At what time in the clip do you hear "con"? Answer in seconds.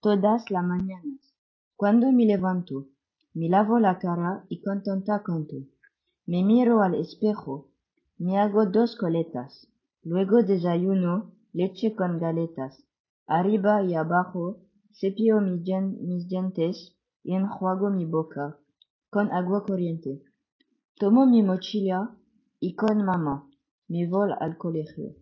11.94-12.18, 19.10-19.30, 22.74-23.04